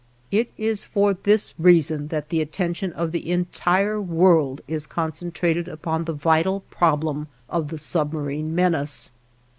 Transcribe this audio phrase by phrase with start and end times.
[0.31, 6.05] It is for this reason that the attention of the entire world is concentrated upon
[6.05, 9.11] the vital problem of the submarine menace.